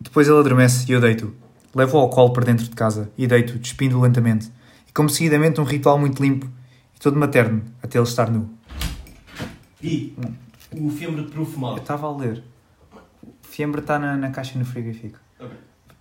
[0.00, 1.34] Depois ele adormece e eu deito.
[1.74, 4.50] Levo-o ao colo para dentro de casa e deito, despindo lentamente.
[4.88, 6.46] E como seguidamente um ritual muito limpo
[6.94, 8.48] e todo materno, até ele estar nu.
[9.82, 10.16] E
[10.72, 12.42] o fiambre de peru Eu estava a ler.
[13.22, 15.18] O fiambre está na, na caixa no frigorífico.
[15.38, 15.56] Ok.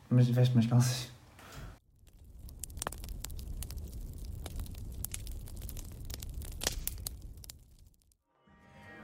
[0.10, 1.12] Mas veste umas calças.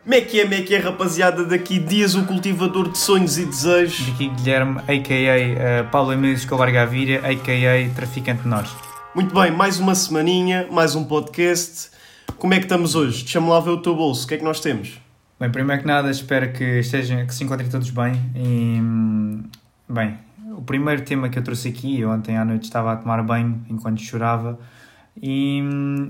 [0.04, 1.46] Como é que é, como é que é, rapaziada?
[1.46, 4.06] Daqui dias o cultivador de sonhos e desejos.
[4.06, 5.82] Daqui Guilherme, a.k.a.
[5.86, 7.96] uh, Paulo Emílio Escobar Gaviria, a.k.a.
[7.96, 8.70] Traficante de Nós.
[9.16, 11.90] Muito bem, mais uma semaninha, mais um podcast.
[12.38, 13.24] Como é que estamos hoje?
[13.24, 14.26] Deixa-me lá ver o teu bolso.
[14.26, 15.00] O que é que nós temos?
[15.40, 18.12] Bem, primeiro que nada, espero que, estejam, que se encontrem todos bem.
[18.36, 18.82] E,
[19.88, 20.18] bem,
[20.58, 23.66] o primeiro tema que eu trouxe aqui, eu ontem à noite estava a tomar banho
[23.70, 24.60] enquanto chorava.
[25.22, 25.62] E,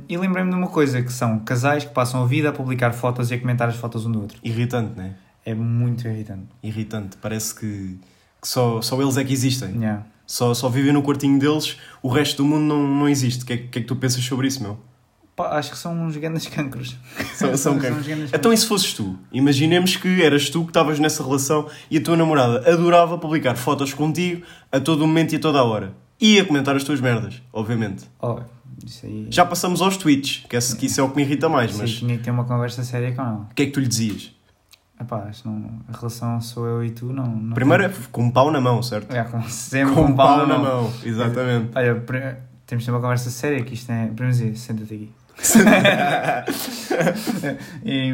[0.08, 3.32] e lembrei-me de uma coisa, que são casais que passam a vida a publicar fotos
[3.32, 4.40] e a comentar as fotos um do outro.
[4.44, 5.16] Irritante, né?
[5.46, 6.48] É muito irritante.
[6.62, 7.18] Irritante.
[7.22, 8.00] Parece que,
[8.42, 9.76] que só, só eles é que existem.
[9.76, 10.06] Yeah.
[10.26, 13.44] Só, só vivem no quartinho deles, o resto do mundo não, não existe.
[13.44, 14.80] O que, é, que é que tu pensas sobre isso, meu?
[15.36, 16.96] Pá, acho que são uns grandes cancros.
[17.34, 19.18] São, são uns grandes Então, e se fosses tu?
[19.32, 23.94] Imaginemos que eras tu que estavas nessa relação e a tua namorada adorava publicar fotos
[23.94, 25.94] contigo a todo momento e a toda a hora.
[26.22, 28.06] E a comentar as tuas merdas, obviamente.
[28.22, 28.46] Oh, isso
[29.06, 29.28] aí.
[29.30, 31.78] Já passamos aos tweets, que, esse, que isso é o que me irrita mais, aí
[31.82, 33.48] mas tinha que ter uma conversa séria com ela.
[33.52, 34.32] o que é que tu lhe dizias?
[35.00, 37.26] Epá, não, a relação sou eu e tu, não.
[37.26, 39.12] não Primeiro é com um pau na mão, certo?
[39.12, 41.72] É, com, sempre Com um pau na mão, exatamente.
[41.76, 41.96] Olha,
[42.66, 44.08] temos de ter uma conversa séria que isto é.
[44.08, 45.12] Primeiro senta-te aqui.
[47.84, 48.14] e,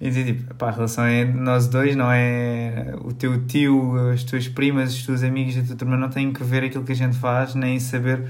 [0.00, 4.10] e, dizer tipo, pá, a relação é de nós dois, não é o teu tio,
[4.10, 6.92] as tuas primas, os teus amigos, a tua turma não têm que ver aquilo que
[6.92, 8.26] a gente faz, nem saber.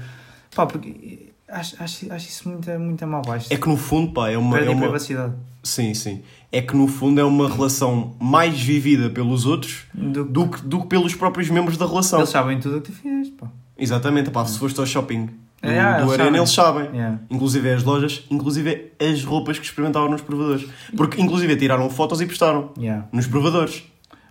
[0.55, 3.47] Pá, porque acho, acho, acho isso muito, muito mal baixo.
[3.51, 4.55] É que no fundo, pá, é uma.
[4.55, 4.81] Perde É a uma...
[4.81, 5.33] privacidade.
[5.61, 6.23] Sim, sim.
[6.51, 10.81] É que no fundo é uma relação mais vivida pelos outros Do, do que, do
[10.81, 12.19] que pelos próprios membros da relação.
[12.19, 13.47] Eles sabem tudo o que tu fizeste, pá.
[13.77, 15.29] Exatamente, pá, se foste ao shopping
[15.61, 16.35] do, É, do eles Arena, sabem.
[16.37, 16.83] eles sabem.
[16.95, 17.19] Yeah.
[17.29, 20.67] Inclusive as lojas, inclusive as roupas que experimentavam nos provadores.
[20.95, 23.07] Porque inclusive tiraram fotos e postaram Yeah.
[23.11, 23.83] nos provadores.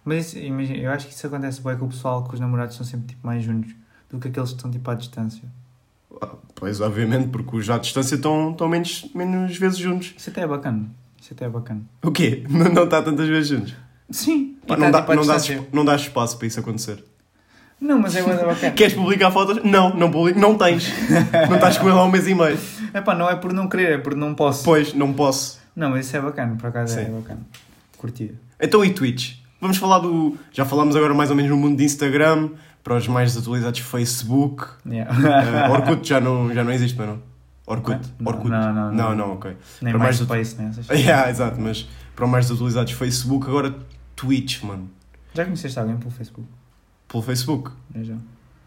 [0.04, 2.84] Mas imagina, eu acho que isso acontece bem com o pessoal, que os namorados são
[2.86, 3.74] sempre tipo, mais juntos
[4.10, 5.42] do que aqueles que estão tipo à distância.
[6.22, 10.14] Ah, Pois, obviamente, porque os à distância estão, estão menos, menos vezes juntos.
[10.16, 10.86] Isso até é bacana.
[11.20, 11.82] Isso até é bacana.
[12.02, 12.42] O quê?
[12.48, 13.74] Não, não está tantas vezes juntos?
[14.10, 15.36] Sim, Pá, e não, dá, tipo, não, dá,
[15.72, 17.04] não dá espaço para isso acontecer.
[17.80, 18.72] Não, mas é bué da bacana.
[18.72, 19.62] Queres publicar fotos?
[19.62, 20.38] Não, não publico.
[20.38, 20.92] Não tens.
[21.48, 22.58] não estás com ele há um mês e meio.
[22.92, 24.64] Epá, não é por não querer, é por não posso.
[24.64, 25.60] Pois, não posso.
[25.76, 27.12] Não, mas isso é bacana, por acaso é Sim.
[27.12, 27.40] bacana.
[27.96, 28.34] Curtia.
[28.60, 29.36] Então e Twitch?
[29.60, 30.36] Vamos falar do.
[30.52, 32.50] Já falámos agora mais ou menos no mundo de Instagram,
[32.82, 34.64] para os mais atualizados Facebook.
[34.86, 35.12] Yeah.
[35.68, 37.22] Uh, Orkut já não, já não existe, mas não.
[37.66, 38.00] Orkut.
[38.18, 38.48] Não, Orkut.
[38.50, 39.32] não, não, não, não.
[39.34, 39.56] ok.
[39.82, 40.70] Nem para mais mais space, né?
[40.70, 43.74] Essas- Yeah, exato, mas para os mais atualizados Facebook, agora
[44.16, 44.90] Twitch, mano.
[45.34, 46.48] Já conheceste alguém pelo Facebook?
[47.08, 47.70] Pelo Facebook.
[47.94, 48.14] Eu já.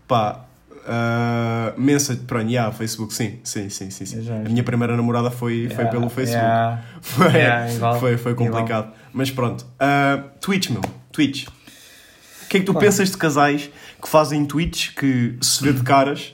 [0.08, 0.46] Pá.
[0.84, 4.04] Uh, mensagem, pronto, yeah, Facebook, sim, sim, sim, sim.
[4.06, 4.18] sim.
[4.18, 4.36] Eu já.
[4.38, 6.44] A minha primeira namorada foi, foi Yeah, pelo Facebook.
[6.44, 6.84] yeah.
[7.02, 8.50] Foi, Yeah, igual, foi, foi igual.
[8.50, 8.92] complicado.
[9.14, 9.62] Mas pronto.
[9.76, 10.82] Uh, Twitch, meu.
[11.12, 11.46] Twitch.
[11.48, 12.80] O que é que tu Pá.
[12.80, 13.70] pensas de casais
[14.02, 16.34] que fazem Twitch que se vê de caras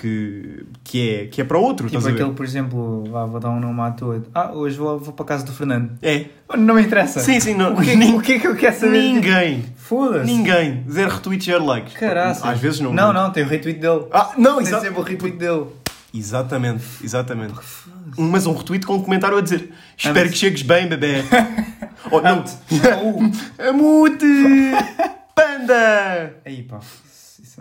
[0.00, 1.88] que, que, é, que é para outro?
[1.90, 4.22] Tipo aquele, por exemplo, vá, vou dar um nome à toa.
[4.34, 5.92] Ah, hoje vou, vou para a casa do Fernando.
[6.02, 6.26] É.
[6.56, 7.20] Não me interessa.
[7.20, 7.74] Sim, sim, não.
[7.78, 8.98] O que, Nin- o que é que eu quero saber?
[8.98, 9.64] Ninguém.
[9.76, 10.24] Foda-se.
[10.26, 10.84] Ninguém.
[10.90, 11.94] Zero retweets, zero likes.
[11.94, 12.44] Caraças.
[12.44, 12.92] Às vezes não.
[12.92, 14.06] Não, não, tem o retweet dele.
[14.12, 15.66] Ah, não, Tem exa- sempre o retweet dele.
[16.12, 17.54] Exatamente, exatamente.
[18.18, 21.22] Mas um retweet com um comentário a dizer Espero mas- que chegues bem, bebê.
[22.10, 22.40] oh, não.
[22.40, 23.30] Uh,
[23.68, 24.26] Amute!
[25.34, 26.34] Panda!
[26.44, 26.80] Aí pá.
[27.40, 27.60] Isso-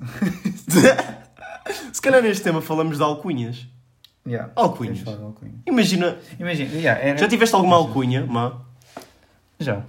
[1.92, 3.68] Se calhar neste tema falamos de alcunhas.
[4.28, 4.52] Yeah.
[4.56, 5.00] Alcunhas.
[5.00, 5.54] De alcunha.
[5.66, 7.18] Imagina, Imagina, yeah, era...
[7.18, 8.62] já tiveste alguma alcunha, má?
[9.60, 9.84] Já.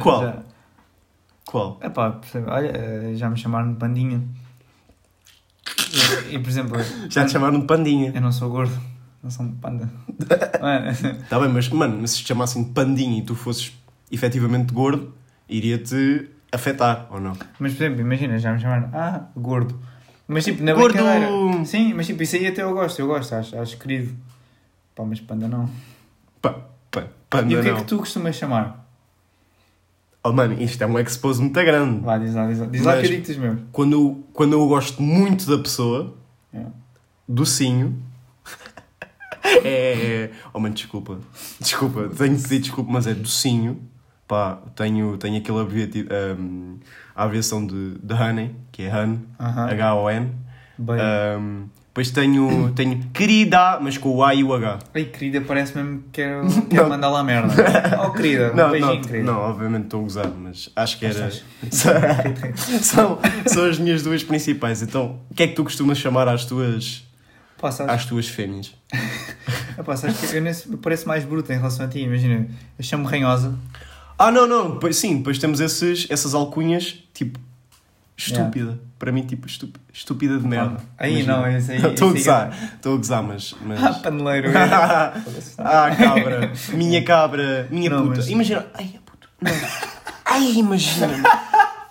[0.00, 0.22] Qual?
[0.22, 0.42] Já.
[1.46, 1.78] Qual?
[1.82, 4.22] Epá, olha, eh, já me chamaram de pandinha.
[6.30, 6.78] E, e, por exemplo,
[7.10, 8.12] Já te chamaram de pandinha.
[8.14, 8.72] eu não sou gordo,
[9.22, 9.90] não sou panda.
[10.60, 10.92] Mano,
[11.28, 13.72] Tá bem, mas mano, mas se te chamassem de pandinha e tu fosses
[14.10, 15.12] efetivamente gordo,
[15.48, 17.32] iria-te afetar, ou não?
[17.58, 19.78] mas por exemplo, imagina, já me chamaram, ah, gordo.
[20.28, 20.94] Mas tipo, na Gordo!
[20.94, 21.64] brincadeira.
[21.64, 24.14] Sim, mas tipo, isso aí até eu gosto, eu gosto, acho, acho querido.
[24.94, 25.68] Pá, mas panda não.
[26.40, 26.56] Pá,
[26.90, 27.80] pá, panda e o que é não.
[27.80, 28.82] que tu costumas chamar?
[30.24, 32.00] Oh mano, isto é um expose muito grande.
[32.04, 32.66] Vá, diz lá, diz lá.
[32.66, 33.60] Diz lá que eu meus.
[33.72, 36.14] Quando, eu- quando eu gosto muito da pessoa,
[36.54, 36.64] É.
[37.28, 38.00] docinho.
[39.64, 40.30] é, é.
[40.52, 41.18] Oh mano, desculpa.
[41.60, 43.80] Desculpa, tenho que pedir desculpa, mas é docinho.
[44.28, 46.08] Pá, tenho, tenho aquele abreviativo,
[47.14, 49.70] a abreviação de, de Honey, que é Hun, Aham.
[49.70, 50.30] H-O-N.
[50.78, 50.96] Bem.
[51.38, 54.78] Um, Depois tenho, tenho querida, mas com o A e o H.
[54.94, 57.52] Ai, querida, parece mesmo que quero, quero mandar lá merda.
[58.02, 59.24] Oh, querida, um Não, beijinho, não, querida.
[59.32, 61.30] não, obviamente estou a gozar, mas acho que era.
[62.82, 64.80] São, são as minhas duas principais.
[64.80, 67.04] Então, o que é que tu costumas chamar às tuas,
[67.60, 68.72] Pá, às tuas fêmeas?
[69.96, 72.46] Sabes que eu nesse, eu pareço mais bruta em relação a ti, imagina.
[72.78, 73.54] Eu chamo ranhosa.
[74.22, 77.38] Ah, não, não, pois, sim, depois temos esses, essas alcunhas, tipo,
[78.16, 78.78] estúpida.
[78.98, 80.76] Para mim, tipo, estúpida, estúpida de merda.
[80.96, 81.36] Aí Imagina.
[81.38, 81.78] não, esse aí.
[81.92, 83.54] Estou a gozar, estou a gozar, mas.
[83.64, 83.82] mas...
[83.82, 84.50] Ah, paneleiro.
[85.58, 88.16] ah, cabra, minha cabra, minha Não, puta.
[88.18, 89.28] mas- Imagina, ai, a puta.
[89.40, 89.52] Não.
[90.24, 91.22] Ai, imagina.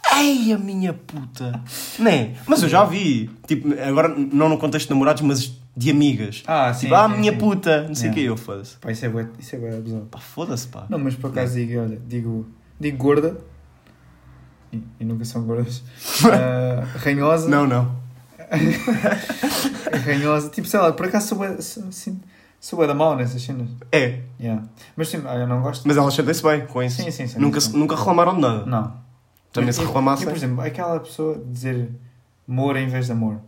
[0.09, 1.61] Ai, a minha puta.
[1.99, 2.31] Não é?
[2.47, 6.43] Mas eu já vi, tipo, agora não no contexto de namorados, mas de amigas.
[6.47, 6.81] Ah, sim.
[6.81, 7.37] tipo, ah, sim, minha sim.
[7.37, 8.21] puta, não sei o Yeah.
[8.21, 8.75] que, eu foda-se.
[8.77, 10.05] Pá, isso é bué, isso é bué absurdo.
[10.11, 10.85] Pá, foda-se, pá.
[10.89, 12.47] Não, mas por acaso digo, olha, digo,
[12.79, 13.37] digo gorda.
[14.73, 15.83] E, e nunca são gordas.
[16.25, 17.47] Ah, ranhosa.
[17.49, 17.99] Não, não.
[20.05, 20.49] Ranhosa.
[20.49, 22.19] Tipo, sei lá, por acaso sou bué, sou, assim,
[22.59, 23.69] sou bué da mal nessas cenas.
[23.91, 24.63] É, Yeah.
[24.95, 25.87] Mas sim, eu não gosto.
[25.87, 27.01] mas elas sentem-se bem com isso.
[27.01, 27.37] Sim, sim, sim.
[27.39, 27.77] Nunca, sim.
[27.77, 28.65] nunca reclamaram de nada.
[28.65, 28.93] Não.
[29.53, 30.23] Também se reclamassem.
[30.25, 31.89] E, por exemplo, aquela pessoa dizer
[32.49, 33.39] amor em vez de amor.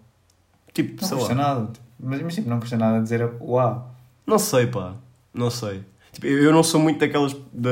[0.72, 1.34] Tipo, Não sei lá.
[1.36, 1.70] nada.
[2.04, 3.92] Mas, mas tipo, não custa nada dizer uau.
[4.28, 4.94] Não sei, pá.
[5.34, 5.84] Não sei.
[6.12, 7.36] Tipo, eu não sou muito daquelas.
[7.52, 7.70] Da,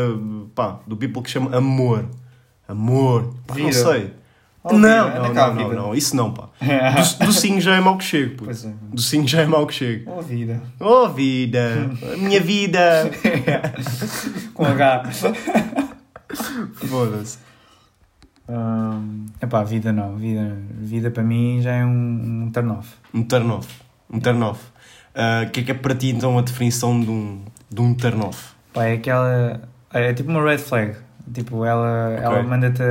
[0.55, 2.05] pá, do people que chama amor.
[2.67, 3.33] Amor.
[3.45, 4.13] Pá, não sei.
[4.63, 6.49] Oh, não, vida, não, não, não, não, isso não, pá.
[7.25, 8.45] Do, sim já é mau que chego, pô.
[8.45, 8.73] Pois é.
[8.93, 10.11] Do sim já é mau que chego.
[10.15, 10.61] Oh, vida.
[10.79, 11.89] Oh, vida.
[12.19, 13.09] Minha vida.
[14.53, 15.03] Com H.
[16.75, 17.39] Foda-se.
[18.47, 20.15] Hum, epá, vida não.
[20.15, 22.89] Vida, vida para mim já é um, um turn off.
[23.13, 23.67] Um turn off.
[24.11, 24.59] Um turn off.
[25.15, 27.93] Ah, O que é que é para ti, então, a definição de um, de um
[27.93, 28.49] turn off?
[28.73, 29.61] Pá, é aquela.
[29.93, 30.95] É tipo uma red flag.
[31.33, 32.23] Tipo, ela, Ok.
[32.25, 32.83] ela manda-te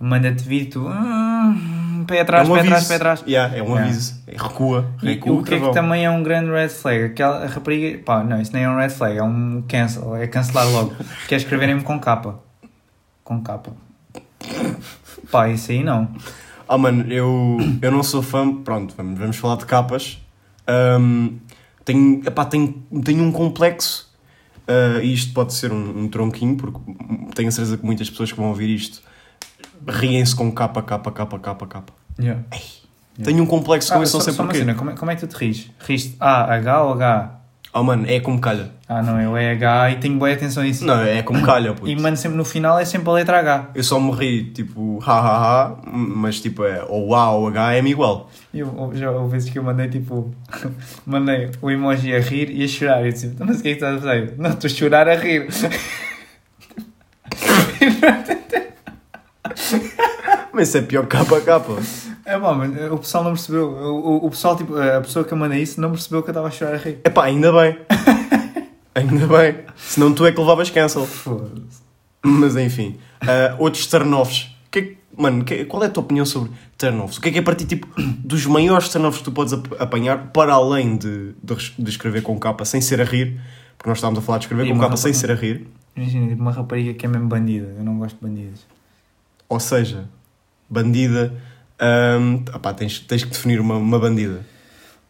[0.00, 0.86] manda vir e tu.
[0.86, 3.24] hum, pé atrás, é um pé atrás, pé atrás.
[3.26, 3.84] Yeah, é um Yeah.
[3.84, 4.22] aviso.
[4.28, 4.86] Recua.
[5.02, 7.04] E Recua o que é que também é um grande red flag?
[7.04, 7.98] Aquela rapariga.
[8.04, 10.16] Pá, não, isso nem é um red flag, é um cancel.
[10.16, 10.94] É cancelar logo.
[11.28, 12.38] que é escreverem-me com capa.
[13.24, 13.72] Com capa.
[15.30, 16.08] Pá, isso aí não.
[16.68, 18.52] Ah, mano, eu, eu não sou fã.
[18.62, 20.20] Pronto, vamos, vamos falar de capas.
[20.66, 21.36] Ahm,
[21.84, 22.72] tenho, epá, tenho,
[23.04, 24.06] tenho um complexo.
[24.66, 26.78] ah, e isto pode ser um, um tronquinho, porque
[27.34, 29.00] tenho a certeza que muitas pessoas que vão ouvir isto
[29.88, 31.92] riem-se com capa, capa, capa, capa, capa.
[32.18, 32.42] Yeah.
[33.22, 34.74] Tenho um complexo com Ah, isso, não sei porquê.
[34.74, 35.70] como, é, como é que tu te rires?
[35.78, 37.40] Riste A, H ou H?
[37.72, 38.70] Oh, mano, é como calha.
[38.88, 40.84] Ah, não, eu é H e tenho boa atenção a isso.
[40.86, 41.88] Não, é como calha, puto.
[41.88, 43.70] E mando sempre no final é sempre a letra H.
[43.74, 47.74] Eu só me ri, tipo, ha ha ha, mas tipo, é ou A ou H
[47.74, 48.30] é-me igual.
[48.54, 50.34] Eu, já houve vezes que eu mandei tipo.
[51.04, 53.02] mandei o emoji a rir e a chorar.
[53.02, 54.34] E eu disse, mas o que é que estás a fazer?
[54.38, 55.48] Não, estou a chorar a rir.
[60.52, 61.76] Mas isso é pior que capa, capa.
[62.26, 63.70] É bom, mas o pessoal não percebeu.
[63.70, 66.32] O, o, o pessoal, tipo, a pessoa que eu mandei isso não percebeu que eu
[66.32, 66.98] estava a chorar a rir.
[67.04, 67.78] Epá, ainda bem.
[68.94, 69.58] ainda bem.
[69.76, 71.06] Senão tu é que levavas cancel.
[71.06, 71.82] Foda-se.
[72.24, 74.50] Mas enfim, ah, outros turn-offs.
[74.70, 77.18] Que é que- mano, que- qual é a tua opinião sobre turn-offs?
[77.18, 79.80] O que é que é para ti, tipo, dos maiores turn-offs que tu podes ap-
[79.80, 83.40] apanhar, para além de, de, de escrever com capa sem ser a rir?
[83.78, 85.68] Porque nós estávamos a falar de escrever E com capa sem ser a rir.
[85.94, 87.72] Imagina, tipo, uma rapariga que é mesmo bandida.
[87.78, 88.66] Eu não gosto de bandidas.
[89.48, 90.08] Ou seja,
[90.68, 91.32] bandida.
[91.78, 94.40] Ahm, opá, tens, tens que definir uma, uma bandida.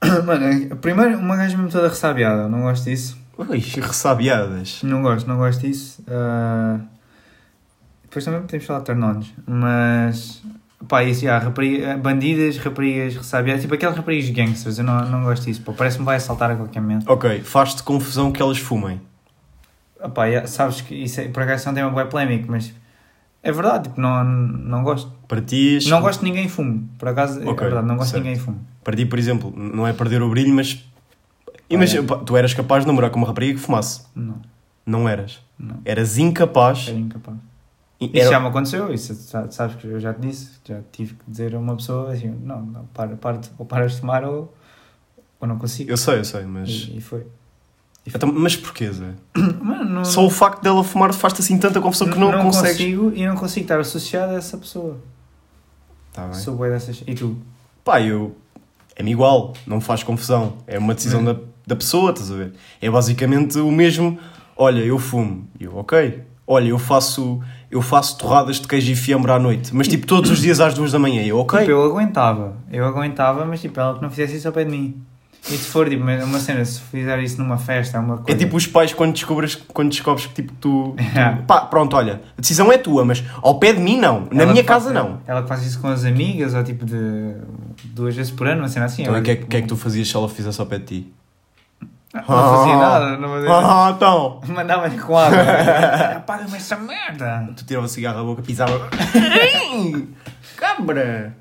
[0.25, 2.49] Mano, primeiro, uma gaja mesmo toda ressabiada.
[2.49, 3.19] Não gosto disso.
[3.39, 4.83] Ui, ressabiadas.
[4.83, 6.03] Não gosto, não gosto disso.
[6.09, 6.79] Ah,
[8.05, 9.35] Depois também podemos falar de turn-ons.
[9.47, 10.43] Mas.
[10.89, 13.63] Pá, isso, já, rapariga, bandidas, raparigas ressabiadas.
[13.63, 14.79] Tipo aquelas raparigas gangsters.
[14.79, 15.63] Eu não, não gosto disso.
[15.63, 17.11] Pô, parece que me vai assaltar a qualquer momento.
[17.11, 19.01] Ok, faz-te confusão que elas fumem.
[20.01, 22.73] Ah, pá, já, sabes que isso é, por acaso não tem uma boa polémica, mas.
[23.49, 25.11] É verdade, tipo, não, não gosto.
[25.29, 26.89] Para ti, Não gosto de ninguém fume.
[26.99, 28.23] Por acaso, é Ok, verdade, não gosto certo.
[28.23, 28.59] de ninguém fume.
[28.83, 30.85] para ti, por exemplo, não é perder o brilho, mas.
[31.69, 34.03] Imagina, pá, tu eras capaz de namorar com uma rapariga que fumasse.
[34.15, 34.37] Não,
[34.85, 35.41] Não eras.
[35.59, 35.77] não.
[35.85, 36.87] Eras incapaz.
[36.89, 37.37] Era incapaz.
[38.01, 41.15] Isso era- já me aconteceu, isso sa- sabes que eu já te disse, já tive
[41.15, 44.55] que dizer a uma pessoa assim, não, não para, para, ou paras de fumar ou,
[45.41, 45.91] ou não consigo.
[45.91, 46.69] Eu sei, eu sei, mas.
[46.69, 47.27] E, e foi.
[48.07, 49.05] Então, mas porquê, Zé?
[49.61, 52.73] Mano, não, Só o facto dela fumar faz-te assim tanta confusão que não, consegues.
[52.73, 54.99] consigo e não consigo estar associado a essa pessoa.
[56.13, 56.35] Tá bem.
[56.35, 57.03] Sou bué dessas.
[57.07, 57.37] E tu?
[57.85, 58.37] Pá, eu.
[58.95, 60.55] É-me igual, não me faz confusão.
[60.67, 61.25] É uma decisão Hum.
[61.25, 61.37] da,
[61.67, 62.55] da pessoa, estás a ver?
[62.81, 64.19] É basicamente o mesmo.
[64.57, 65.47] Olha, eu fumo.
[65.61, 66.23] Eu, ok.
[66.47, 69.75] Olha, eu faço, eu faço torradas de queijo e fiambre à noite.
[69.75, 71.23] Mas tipo, todos os dias às duas da manhã.
[71.23, 71.59] Eu, ok.
[71.59, 74.71] Tipo, eu aguentava, eu aguentava, mas tipo, ela que não fizesse isso ao pé de
[74.71, 75.03] mim.
[75.49, 78.33] E se for tipo uma cena, se fizer isso numa festa, é uma coisa.
[78.33, 80.95] É tipo os pais quando descobres, quando descobres que tipo tu,
[81.39, 81.43] tu-.
[81.47, 84.27] Pá, pronto, olha, a decisão é tua, mas ao pé de mim não.
[84.33, 85.21] Na Ela minha que faz- casa não.
[85.27, 87.35] Ela que faz isso com as amigas, ou tipo de
[87.85, 89.03] duas vezes por ano, uma cena assim.
[89.03, 90.79] Então, o que, é, tipo, que é que tu fazias se ela fizesse ao pé
[90.79, 91.13] de ti?
[92.13, 93.67] Não fazia nada, não fazia nada.
[93.69, 94.41] Ah, então.
[94.49, 95.39] Mandava-lhe com água.
[96.17, 97.51] Apaga-me essa merda.
[97.57, 98.89] Tu tirava o cigarro da boca, pisava.
[100.57, 101.37] Cabra!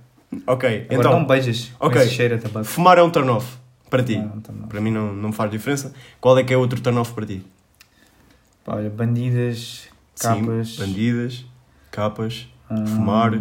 [0.45, 1.71] Ok, Agora então, não beijas.
[1.79, 2.07] ok.
[2.09, 2.65] Cheira tabaco.
[2.65, 3.47] fumar é um turn off
[3.89, 4.17] para ti.
[4.17, 4.67] Não, não.
[4.67, 5.93] Para mim não, não faz diferença.
[6.19, 7.41] Qual é que é outro turn off para ti?
[8.63, 9.87] Pá, Olha, bandidas,
[10.19, 10.69] capas.
[10.75, 11.45] Sim, bandidas,
[11.91, 13.39] capas, hum, fumar.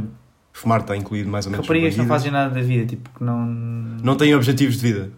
[0.52, 1.66] Fumar está incluído mais ou menos.
[1.66, 3.44] Raparigas não fazem nada da vida, tipo, que não.
[3.44, 5.10] Não têm objetivos de vida.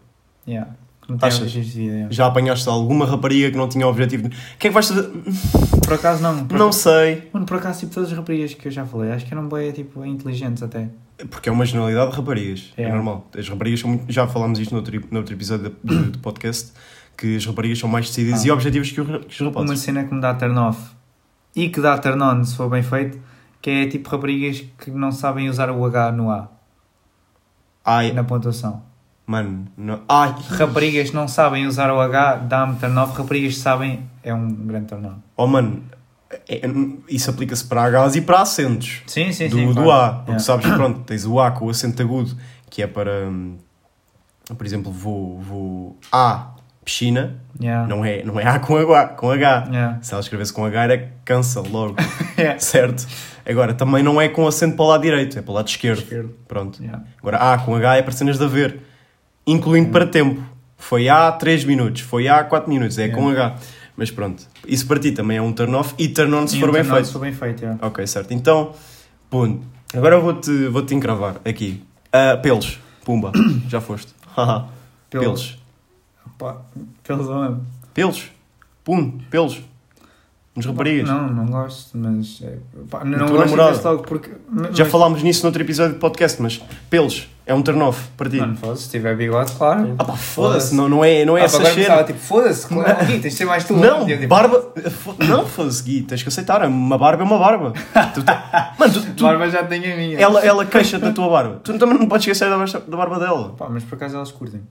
[0.49, 0.71] Yeah,
[1.09, 1.42] não têm Achas?
[1.42, 1.92] objetivos de vida.
[1.92, 2.12] yeah.
[2.12, 4.37] Já apanhaste alguma rapariga que não tinha objetivo de...
[4.37, 5.11] O que é que vais fazer?
[5.85, 6.47] Por acaso não.
[6.47, 7.28] Por Não acaso, sei.
[7.33, 9.71] Mano, por acaso, tipo, todas as raparigas que eu já falei, acho que eram bem,
[9.73, 10.88] tipo, inteligentes até.
[11.31, 12.73] Porque é uma generalidade de raparigas.
[12.77, 12.93] É, É.
[12.93, 13.27] normal.
[13.37, 14.13] As raparigas são muito...
[14.13, 16.73] Já falámos isto no outro, no outro episódio de- do podcast.
[17.17, 18.49] Que as raparigas são mais decididas Ah.
[18.49, 19.71] e objetivas que, o- que os rapazes.
[19.71, 20.91] Uma cena que me dá turn off
[21.55, 23.19] e que dá turn on se for bem feito,
[23.63, 26.51] que é tipo raparigas que não sabem usar o H no A,
[27.85, 28.83] Ai, na pontuação.
[29.27, 29.67] mano.
[29.77, 30.03] Não...
[30.09, 30.35] Ai.
[30.59, 33.17] Raparigas que não sabem usar o H, dá-me turn off.
[33.17, 35.15] Raparigas que sabem, é um grande turn on.
[35.37, 35.83] Oh, mano.
[36.49, 36.62] É-
[37.09, 39.02] isso aplica-se para Hs e para acentos.
[39.06, 39.66] Sim, sim, do, sim.
[39.73, 39.90] do claro.
[39.92, 40.09] A.
[40.16, 40.45] Porque Yeah.
[40.45, 42.37] sabes, pronto, tens o A com o acento agudo,
[42.71, 43.56] que é para, hum,
[44.56, 46.52] por exemplo, vou, vou A,
[46.85, 47.87] piscina, Yeah.
[47.88, 49.66] não é, não é A com H, com H.
[49.71, 49.99] Yeah.
[50.02, 51.97] Se ela escrevesse com H era cansa logo,
[52.38, 52.59] Yeah.
[52.61, 53.06] certo?
[53.49, 55.99] Agora, também não é com acento para o lado direito, é para o lado esquerdo.
[56.00, 56.35] Esquerdo.
[56.49, 56.83] Pronto.
[56.83, 57.02] Yeah.
[57.18, 58.80] Agora, A com H é para cenas de haver,
[59.47, 60.42] incluindo para tempo.
[60.76, 63.23] Foi A 3 minutos, foi A 4 minutos, é Yeah.
[63.23, 63.56] com H.
[63.97, 66.61] Mas pronto, isso para ti também é um turn off e turn on se E
[66.61, 67.07] for um bem turn on feito.
[67.07, 67.87] Se for bem feito, yeah.
[67.87, 68.33] Ok, certo.
[68.35, 68.73] Então,
[69.31, 69.62] ponto.
[69.95, 71.83] Agora eu vou-te vou -te encravar aqui.
[72.12, 72.79] Ah, pelos.
[73.05, 73.33] Pumba.
[73.69, 74.12] Já foste.
[74.37, 74.67] Haha.
[75.09, 75.59] Pelo- pelos.
[76.38, 76.57] Pá,
[77.03, 77.26] pelos?
[77.95, 78.31] Pelos.
[78.85, 79.19] Pum.
[79.31, 79.62] Pelos.
[80.57, 81.07] Nos raparigas.
[81.09, 82.41] Não, não gosto, mas.
[82.43, 82.57] é,
[82.91, 83.73] pá, não gosto namorada?
[83.73, 84.31] desse logo porque.
[84.73, 87.29] Já mas- falámos nisso noutro episódio de podcast, mas pelos.
[87.49, 88.39] É um turn off para ti.
[88.39, 89.95] Mano, foda-se, se tiver bigode, claro.
[89.99, 90.75] Ah pá, foda-se.
[90.75, 92.03] Não, não é, não é Ah, essa cena.
[92.03, 93.75] tipo, foda-se, claro, Gui, tens de ser mais tu.
[93.77, 94.73] Não, eu, tipo, barba.
[94.91, 96.03] fo- Não, foda-se, Gui.
[96.03, 96.67] Tens que aceitar.
[96.67, 97.73] Uma barba é uma barba.
[98.15, 98.33] Tu te-
[98.81, 100.19] Mano, tu, tu- Barba já tenho a minha.
[100.19, 101.61] ela, ela queixa da tua barba.
[101.63, 103.51] Tu também não podes esquecer da, da barba dela.
[103.57, 104.63] Pá, mas por acaso elas curtem.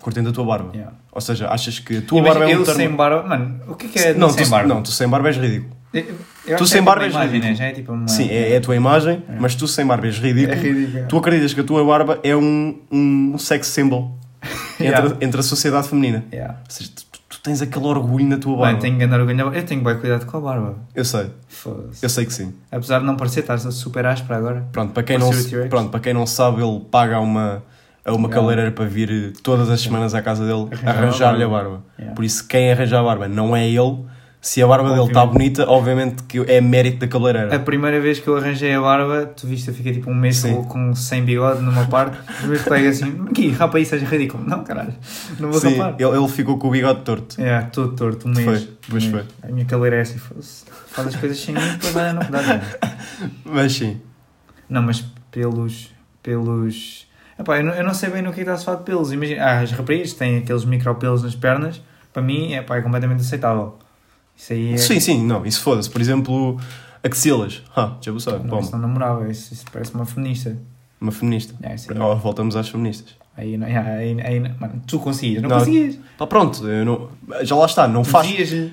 [0.00, 0.70] Curtem da tua barba.
[0.74, 0.92] Yeah.
[1.12, 3.22] Ou seja, achas que a tua Imagina, barba é um eu turn sem barba.
[3.28, 4.68] Mano, o que é que é não, sem tu, barba?
[4.74, 5.76] não, tu sem barba és ridículo.
[5.92, 6.04] Eu-
[6.46, 7.58] eu tu sem barba é és tipo uma imagem, ridículo.
[7.66, 7.70] né?
[7.70, 8.08] É tipo uma.
[8.08, 10.52] Sim, é, é a tua imagem, mas tu sem barba és ridículo.
[10.52, 11.06] É ridículo.
[11.08, 14.16] Tu acreditas que a tua barba é um, um sex symbol
[14.78, 15.16] entre, Yeah.
[15.20, 16.24] entre a sociedade feminina.
[16.32, 16.54] Yeah.
[16.64, 18.66] Ou seja, tu, tu- tens aquele orgulho na tua barba.
[18.66, 19.44] Mano, tenho que andar a ganhar.
[19.56, 20.76] Eu tenho bem cuidado com a barba.
[20.94, 21.30] Eu sei,
[22.02, 22.52] eu sei que sim.
[22.70, 24.66] Apesar de não parecer, estás super áspera agora.
[24.72, 25.30] Pronto, para quem, não,
[25.70, 27.62] pronto, para quem não sabe, ele paga a uma,
[28.08, 28.34] a uma Yeah.
[28.34, 31.82] cabeleireira para vir todas as semanas à casa dele arranjar-lhe a barba.
[31.98, 32.14] Yeah.
[32.14, 34.04] Por isso, quem arranja a barba não é ele.
[34.40, 37.56] Se a barba dele está bonita, obviamente que é mérito da cabeleireira.
[37.56, 40.36] A primeira vez que eu arranjei a barba, tu viste, eu fiquei tipo um mês
[40.36, 40.62] Sim.
[40.62, 42.16] com, sem bigode numa parte.
[42.40, 44.44] Os meus colegas assim, aqui, rapa aí, seja ridículo.
[44.46, 44.94] Não, caralho,
[45.40, 45.96] não vou Sim, rapar.
[45.98, 47.40] ele, ele ficou com o bigode torto.
[47.42, 48.44] É, todo torto, um mês.
[48.44, 49.26] Foi, pois um mês.
[49.42, 50.20] A minha cabeleireira é assim,
[50.86, 52.78] faz as coisas sem mim, depois não dá nada.
[53.44, 54.00] Mas sim.
[54.70, 55.92] Não, mas pelos.
[56.22, 57.07] pelos.
[57.38, 58.84] Epá, eu, não, eu não sei bem no que é que está a falar de
[58.84, 59.12] pelos.
[59.12, 61.80] Imagina, ah, as raparigas têm aqueles micropelos nas pernas,
[62.12, 63.78] para mim epá, é completamente aceitável.
[64.36, 64.76] Isso aí é.
[64.76, 65.88] Sim, sim, não, isso foda-se.
[65.90, 66.60] Por exemplo,
[67.02, 67.62] axilas.
[67.76, 68.44] Ah, já vou saber.
[68.44, 70.56] Não, isso não namorava, isso, isso parece uma feminista.
[71.00, 71.54] Uma feminista.
[71.62, 73.14] É, aí, Oh, voltamos às feministas.
[73.36, 75.58] aí, não- aí, aí, mano, tu conseguias, não, Não.
[75.60, 75.96] conseguias.
[76.18, 77.08] Pá, pronto, não,
[77.44, 78.28] já lá está, não faz.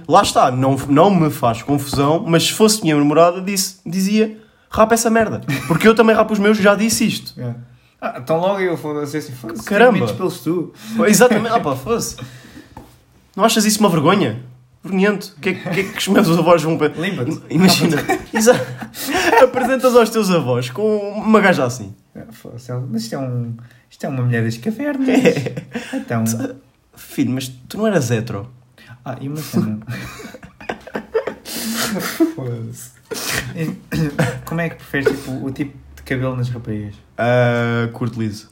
[0.07, 4.37] Lá está, não, não me faz confusão, mas se fosse minha namorada, disse, dizia,
[4.71, 5.41] rapa essa merda.
[5.67, 7.39] Porque eu também rapo os meus, já disse isto.
[7.39, 7.59] Yeah.
[8.07, 10.05] Ah, então logo eu foda-se assim, foda-se, Caramba.
[10.13, 10.71] pelos tu.
[11.07, 12.15] Exatamente, ah pá, fosse.
[13.35, 14.43] Não achas isso uma vergonha?
[14.83, 15.33] Vergonhento.
[15.35, 16.73] O que, é, que- é que os meus avós vão...
[16.77, 17.41] Limpa-te.
[17.49, 17.97] Imagina,
[19.41, 21.95] apresentas aos teus avós com uma gaja assim.
[22.15, 23.55] Ah, foda-se, Mas isto é um.
[23.89, 25.07] Isto é uma mulher das cavernas.
[25.91, 26.23] Então.
[26.95, 28.47] Filho, mas tu não eras hetero?
[29.03, 29.79] Ah, e uma cena.
[32.35, 32.91] Foda-se.
[34.45, 36.95] Como é que preferes tipo, o tipo cabelo nas raparigas?
[37.17, 38.49] Ah, curto liso.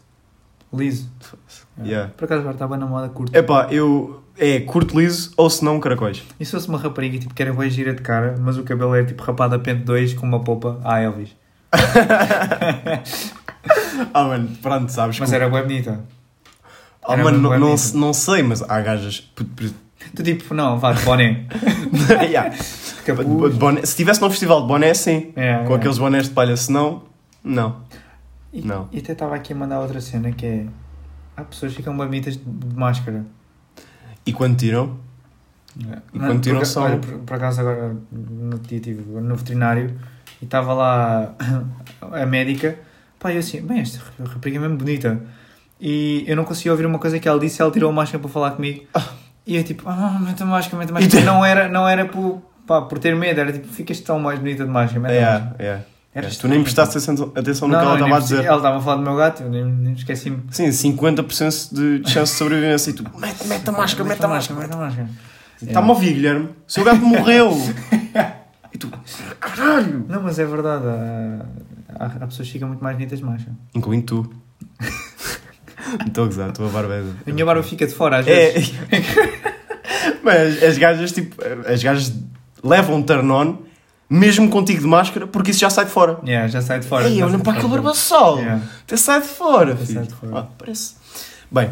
[0.74, 1.10] Liso.
[1.84, 2.12] Yeah.
[2.18, 3.36] Por acaso agora está bem na moda curto.
[3.36, 4.20] Epá, eu...
[4.36, 6.24] É curto liso ou se não caracóis.
[6.40, 8.96] E se fosse uma rapariga tipo, que era bem gira de cara, mas o cabelo
[8.96, 11.36] é tipo rapado a pente 2 com uma polpa à Elvis.
[14.14, 16.04] Ah, mano, pronto, sabes Mas que- era bem bonita.
[17.06, 19.32] Ah, era mano, não, não, não sei, mas há gajas...
[20.16, 21.46] Tu tipo, não, vá de boné.
[22.30, 22.54] Yeah.
[23.06, 23.56] Capuz.
[23.56, 25.32] Boné- Se estivesse num festival de boné, sim.
[25.36, 25.76] É, Com é.
[25.78, 27.04] aqueles bonés de palha, se não,
[27.44, 27.82] não.
[28.52, 28.88] E, Não.
[28.92, 30.66] e até estava aqui a mandar outra cena que é.
[31.36, 33.26] Há pessoas que ficam bonitas de máscara.
[34.26, 34.98] E quando tiram,
[36.14, 40.00] E quando tiram por, são- olha, por, por acaso agora no dia tive no veterinário
[40.40, 41.34] e estava lá
[42.00, 42.78] a médica,
[43.20, 45.20] pá, eu assim, bem, esta rapariga é mesmo bonita.
[45.82, 48.30] E eu não conseguia ouvir uma coisa que ela disse, ela tirou a máscara para
[48.30, 48.86] falar comigo.
[49.48, 51.26] E eu tipo, ah, mete a máscara, mete a E máscara.
[51.26, 54.64] Não era, não era por, pá, por ter medo, era tipo, ficas tão mais bonita
[54.64, 55.56] de máscara, mete a máscara.
[55.60, 55.86] é, é.
[56.16, 58.46] Era É, tu nem prestaste atenção, no Não, que ela estava a dizer.
[58.46, 60.44] Ela estava a falar do meu gato, eu nem, nem esqueci-me.
[60.52, 62.92] Sim, 50% de chance de sobrevivência.
[62.92, 64.60] E tu, mete, mete a máscara, mete a máscara.
[64.60, 65.10] mete a máscara.
[65.62, 66.46] Está-me a ouvir, Guilherme.
[66.68, 67.54] O seu gato morreu.
[68.72, 68.92] e tu,
[69.40, 70.06] caralho.
[70.08, 70.86] Não, mas é verdade,
[71.98, 73.56] há, há, pessoas que ficam muito mais bonitas de máscara.
[73.74, 74.34] Incluindo tu.
[76.08, 76.94] Estou a gozar, a barba.
[76.94, 78.52] é- A minha barba fica de fora às É.
[78.52, 78.74] vezes.
[80.24, 81.36] Mas as gajas, tipo,
[81.68, 82.14] as gajas
[82.64, 83.58] levam turn on
[84.14, 86.20] mesmo contigo de máscara porque isso já sai de fora.
[86.24, 87.10] Yeah, já sai de fora.
[87.10, 88.38] Ei, olha para aquele barbaçol.
[88.38, 88.64] Yeah.
[88.84, 90.00] Até sai de fora, Até filho.
[90.00, 90.40] sai de fora.
[90.40, 90.96] Ah, parece.
[91.52, 91.72] Bem,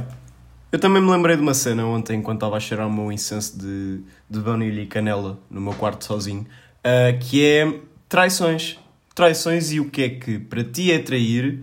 [0.72, 3.60] eu também me lembrei de uma cena ontem enquanto estava a cheirar o meu incenso
[3.60, 6.46] de, de baunilha e canela no meu quarto sozinho,
[6.84, 7.80] ah, que é
[8.10, 8.80] traições.
[9.14, 11.60] Traições e o que é que para ti é trair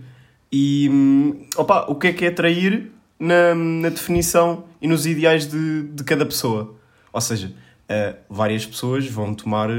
[0.51, 5.45] e hum, opa, o que é que é trair na, na definição e nos ideais
[5.47, 6.75] de, de cada pessoa.
[7.11, 7.51] Ou seja,
[7.89, 9.69] ah, várias pessoas vão tomar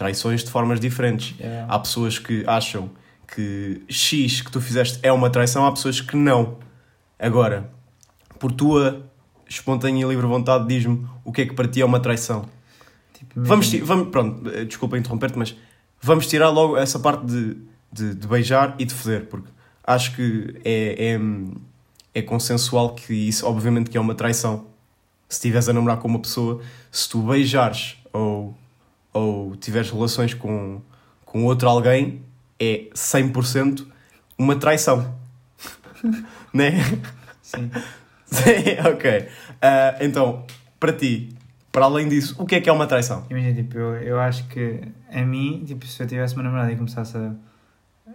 [0.00, 1.38] traições de formas diferentes.
[1.38, 1.70] Yeah.
[1.70, 2.90] Há pessoas que acham
[3.34, 6.56] que X que tu fizeste é uma traição, há pessoas que não.
[7.18, 7.70] Agora,
[8.38, 9.04] por tua
[9.46, 12.48] espontânea e livre vontade, diz-me o que é que para ti é uma traição.
[13.12, 15.54] Tipo, Vamos, vamos pronto, eh, desculpa interromper-te, mas
[16.00, 17.58] vamos tirar logo essa parte de,
[17.92, 19.50] de, de beijar e de foder, porque
[19.84, 24.64] acho que é, é, é consensual que isso, obviamente, que é uma traição.
[25.28, 28.56] Se estiveres a namorar com uma pessoa, se tu beijares ou,
[29.12, 30.80] ou tiveres relações com,
[31.24, 32.22] com outro alguém,
[32.58, 33.86] é 100%
[34.38, 35.14] uma traição.
[36.52, 36.72] né?
[37.42, 37.70] Sim.
[38.26, 39.28] Sim, ok.
[39.60, 40.44] Ah, então,
[40.78, 41.30] para ti,
[41.72, 43.26] para além disso, o que é que é uma traição?
[43.28, 44.80] Imagina, tipo, eu, eu acho que
[45.12, 47.32] a mim, tipo, se eu tivesse uma namorada e começasse a,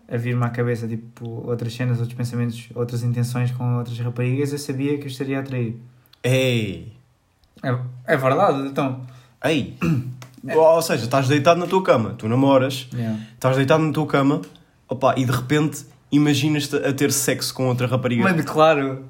[0.07, 4.59] a vir-me à cabeça, tipo, outras cenas, outros pensamentos, outras intenções com outras raparigas, eu
[4.59, 5.77] sabia que eu estaria a trair.
[6.23, 6.93] Ei!
[7.61, 9.05] É, é verdade, então.
[9.43, 9.77] Ei!
[10.53, 13.19] Ou seja, estás deitado na tua cama, tu namoras, Yeah.
[13.33, 14.41] estás deitado na tua cama,
[14.87, 18.23] opa, e de repente imaginas-te a ter sexo com outra rapariga.
[18.23, 19.05] Mas, claro,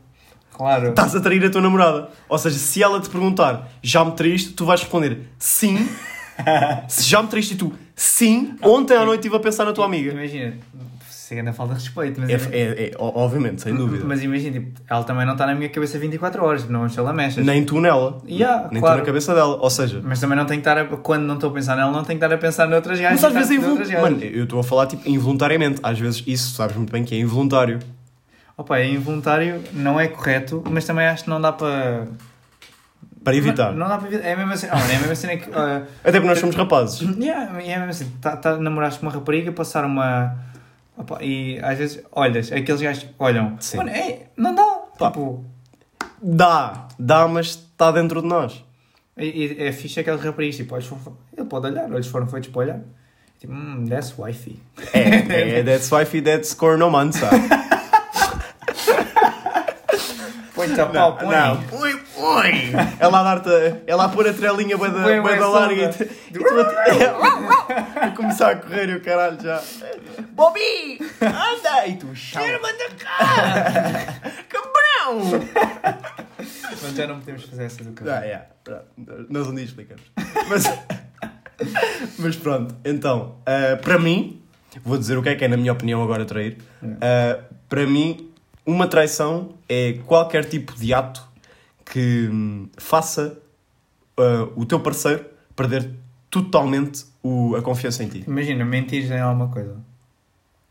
[0.53, 0.89] claro.
[0.89, 2.09] Estás a trair a tua namorada.
[2.29, 5.87] Ou seja, se ela te perguntar, já me traíste, tu vais responder sim.
[6.87, 9.85] se já me traíste e tu, sim, ontem à noite estive a pensar na tua
[9.85, 10.11] amiga.
[10.11, 10.53] Imagina,
[11.27, 14.05] se ainda falta de respeito, mas, É, é- é- o- obviamente, sem dúvida.
[14.05, 17.11] mas imagina, tipo, ela também não está na minha cabeça 24 horas, não se ela
[17.11, 17.41] mexe.
[17.41, 18.21] Nem tu nela.
[18.27, 18.97] Yeah, Nem claro.
[18.97, 19.55] tu na cabeça dela.
[19.59, 21.91] Ou seja, Mas também não tenho que estar a, quando não estou a pensar nela,
[21.91, 23.19] não tenho que estar a pensar noutras gajas.
[23.19, 24.01] Mas às e vezes é involuntário.
[24.01, 25.79] Mano, eu estou a falar tipo involuntariamente.
[25.81, 27.79] Às vezes isso sabes muito bem que é involuntário.
[28.55, 32.05] Opa, é involuntário, não é correto, mas também acho que não dá para.
[33.23, 33.71] Para evitar.
[33.71, 34.27] Não, não dá para evitar.
[34.27, 35.49] É a mesma cena, oh, é a mesma cena que.
[35.57, 37.01] ah, Até porque nós somos rapazes.
[37.19, 38.11] yeah, é a mesma cena.
[38.21, 40.53] Tá, tá, namoraste com uma rapariga, passar uma.
[40.97, 43.57] Opa, e às vezes olhas, aqueles gajos olham.
[43.59, 43.77] Sim.
[43.77, 44.79] Mano, é, não dá.
[44.97, 45.07] Pá.
[45.11, 45.43] Tipo.
[46.21, 48.63] Dá, dá, mas está dentro de nós.
[49.17, 51.17] E, e é fixe aqueles raparigas, tipo, foram.
[51.37, 52.79] Ele pode olhar, olhos foram feitos para olhar.
[53.39, 54.59] Tipo, hum, that's wifey.
[54.93, 57.29] É, é that's wifey, that's cornomança.
[60.55, 61.35] Põe-te a pau, põe.
[61.35, 62.71] Não, põe, põe.
[62.99, 63.49] Ela a dar-te,
[63.87, 68.51] ela a pôr a trelinha bué da larga e, tu- e tu a, a começar
[68.51, 69.61] a correr e o caralho já.
[70.31, 71.87] Bobby, anda!
[71.87, 74.05] E tu, chama da cara!
[74.49, 75.41] Cabrão!
[76.81, 78.23] Mas já não podemos fazer essa do Ah, cabelo.
[78.25, 78.85] yeah, pronto.
[79.29, 80.03] Nós um dia explicamos.
[80.49, 80.63] Mas,
[82.19, 84.41] mas pronto, então, ah, para mim,
[84.83, 86.57] vou dizer o que é que é, na minha opinião, agora trair.
[87.01, 88.31] Ah, para mim,
[88.65, 91.25] uma traição é qualquer tipo de ato
[91.85, 93.37] que hum, faça
[94.17, 95.89] ah, o teu parceiro perder
[96.29, 98.23] totalmente o- a confiança em ti.
[98.27, 99.75] Imagina, mentires em alguma coisa.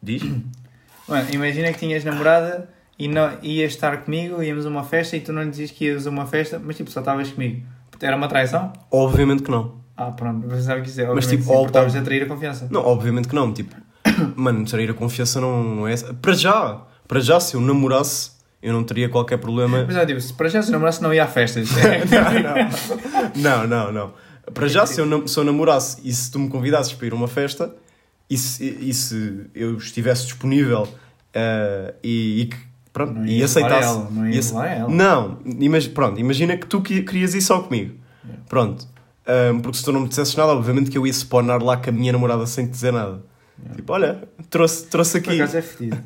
[0.03, 0.23] Diz?
[1.09, 5.21] Mano, imagina que tinhas namorada e não, ias estar comigo, íamos a uma festa e
[5.21, 7.63] tu não lhe dizias que ias a uma festa, mas tipo, só estavas comigo.
[8.01, 8.73] Era uma traição?
[8.91, 9.77] Obviamente que não.
[9.97, 11.07] Ah, pronto, mas sabe o que dizer.
[11.15, 12.69] Mas, Obviamente tipo, estavas a trair a confiança.
[12.71, 13.53] Não, obviamente que não.
[13.53, 13.75] Tipo,
[14.35, 15.95] mano, trair a confiança não, não é.
[16.21, 18.31] Para já, para já, se eu namorasse,
[18.65, 19.85] eu não teria qualquer problema.
[19.85, 21.69] Mas já digo, se para já se namorasse não ia a festas.
[23.37, 24.13] Não, não, não.
[24.53, 27.13] Para já, se eu, nam- se eu namorasse e se tu me convidasses para ir
[27.13, 27.75] a uma festa
[28.29, 30.87] e se, e se eu estivesse disponível
[31.33, 32.57] eh, e, e que
[32.93, 33.89] pronto, Não e aceitasse.
[33.89, 34.89] ela, não ace- levar ela.
[34.91, 37.95] Não, imag- pronto, imagina que tu que- querias ir só comigo.
[38.49, 38.87] Pronto.
[39.27, 41.89] Ahm, porque se tu não me dissesses nada, obviamente que eu ia spawnar lá com
[41.89, 43.23] a minha namorada sem te dizer nada.
[43.77, 45.41] Tipo, olha, trouxe, trouxe Por aqui.
[45.41, 45.99] acaso é fedido.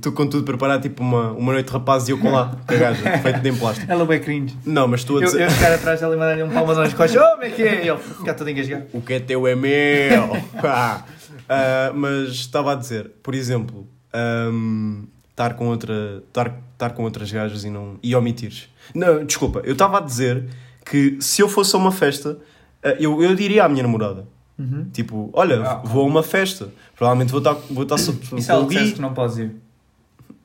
[0.00, 2.74] Tu com tudo preparado, tipo uma, uma noite de rapaz e eu com lá, com
[2.74, 3.90] a gaja, feito de plástico.
[3.90, 4.56] Ela é bem cringe.
[4.64, 5.42] Não, mas estou a Eu, dizer.
[5.42, 7.20] eu ficar atrás dela e mandar-lhe um palmadão nas costas.
[7.22, 7.84] Oh, como é que é?
[7.84, 8.84] E ele ficar todo engasgado.
[8.92, 10.36] O que é teu é meu.
[10.64, 11.04] Ah.
[11.48, 17.30] Ah, mas estava a dizer, por exemplo, ahm, estar com outra, estar, estar com outras
[17.32, 18.68] gajas e não e omitires.
[18.94, 20.44] Não, desculpa, eu estava a dizer
[20.84, 22.38] que se eu fosse a uma festa,
[22.82, 24.26] ah, eu, eu diria à minha namorada,
[24.58, 24.88] Uhum.
[24.92, 25.74] tipo, olha, Ah.
[25.84, 26.68] vou a uma festa,
[26.98, 29.38] provavelmente vou estar, vou estar so- E se com ela o dissesse que não podes
[29.38, 29.56] ir?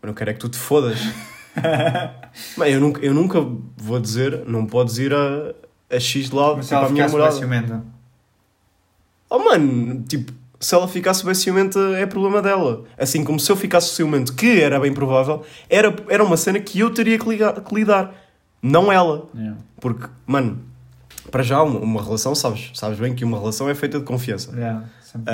[0.01, 0.99] eu não quero é que tu te fodas.
[2.57, 3.39] Bem, eu, nunca, eu nunca
[3.77, 5.53] vou dizer, não podes ir a,
[5.95, 7.35] a X de lado, Mas se tipo, ela à minha namorada.
[9.29, 12.83] Oh mano, tipo, se ela ficasse bem ciumenta é problema dela.
[12.97, 16.79] Assim como se eu ficasse ciumento, que era bem provável, era, era uma cena que
[16.79, 18.13] eu teria que, ligar- que lidar.
[18.61, 19.27] Não ela.
[19.35, 19.57] Yeah.
[19.79, 20.59] Porque, mano,
[21.29, 24.51] para já uma, uma relação, sabes, sabes bem que uma relação é feita de confiança.
[24.55, 25.31] Yeah, sempre.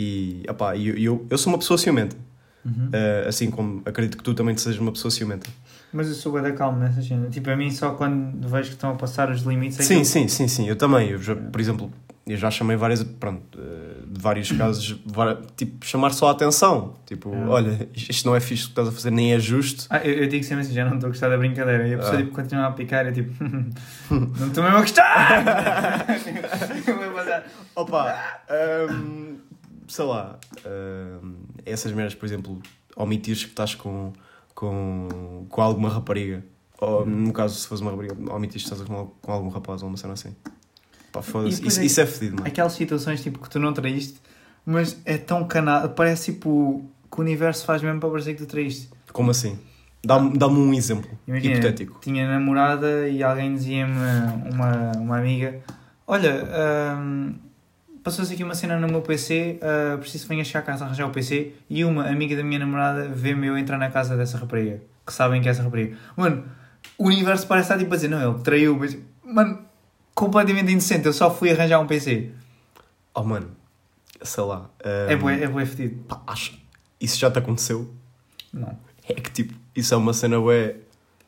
[0.00, 2.16] E, opá, eu, eu, eu sou uma pessoa ciumenta.
[2.64, 2.90] Uhum.
[2.92, 5.46] Ah, assim como acredito que tu também sejas uma pessoa ciumenta.
[5.92, 7.28] Mas eu sou da calma nessa cena.
[7.28, 10.04] Tipo, a mim só quando vejo que estão a passar os limites é Sim, que
[10.04, 10.68] sim, sim, sim.
[10.68, 11.10] Eu também.
[11.10, 11.90] Eu já, por exemplo,
[12.26, 14.96] eu já chamei várias, pronto, eh, de vários casos,
[15.56, 16.94] tipo, chamar só a atenção.
[17.06, 17.48] Tipo, Ah.
[17.48, 19.86] olha, isto não é fixe o que estás a fazer, nem é justo.
[19.90, 21.88] Ah, eu, eu digo sempre assim, já não estou a gostar da brincadeira.
[21.88, 22.22] E a pessoa Ah.
[22.22, 23.32] tipo, continua a picar e tipo,
[24.10, 26.06] não estou mesmo a gostar!
[27.16, 27.44] Passar.
[27.74, 28.16] Opa,
[28.90, 29.36] hum,
[29.90, 30.38] sei lá,
[31.22, 31.34] hum,
[31.66, 32.60] essas merdas, por exemplo,
[32.96, 34.12] omitires que estás com,
[34.54, 36.44] com, com alguma rapariga.
[36.80, 39.88] Ou, no caso, se fosse uma rapariga, omitires que estás com, com algum rapaz ou
[39.88, 40.34] uma cena assim.
[41.12, 41.66] Pá, foda-se.
[41.66, 42.46] Isso, é- isso é fedido, mano.
[42.48, 44.18] Aquelas situações tipo que tu não traíste,
[44.64, 48.46] mas é tão canado, parece tipo que o universo faz mesmo para parecer que tu
[48.46, 48.88] traíste.
[49.12, 49.58] Como assim?
[50.02, 51.98] Dá-me dá um exemplo Imagina, hipotético.
[52.00, 53.92] tinha namorada e alguém dizia-me,
[54.50, 55.60] uma, uma amiga:
[56.06, 56.48] Olha,
[56.96, 57.34] hum,
[58.02, 61.06] passou-se aqui uma cena no meu PC, ah, preciso que venhas chegar a casa arranjar
[61.06, 61.52] o PC.
[61.68, 65.40] E uma amiga da minha namorada vê-me eu entrar na casa dessa rapariga, que sabem
[65.40, 65.96] que é essa rapariga.
[66.16, 66.44] Mano,
[66.98, 69.58] o universo parece estar tipo a dizer: Não, ele traiu, mas, mano,
[70.14, 71.06] completamente indecente.
[71.06, 72.30] Eu só fui arranjar um PC.
[73.14, 73.50] Oh, mano,
[74.22, 74.70] sei lá.
[74.82, 76.02] É hum, bué, é bué fedido.
[76.04, 76.58] Pá, acho,
[77.00, 77.92] isso já te aconteceu?
[78.52, 78.76] Não.
[79.08, 80.76] É que tipo, isso é uma cena bué.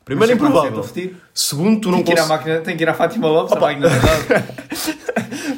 [0.05, 0.83] Primeiro acontecer, improvável.
[0.83, 1.15] fedido.
[1.33, 2.29] Segundo, tu não Tem que ir à cons...
[2.29, 3.67] máquina, tem que ir à Fátima Lopes, Opa.
[3.67, 4.53] máquina da verdade.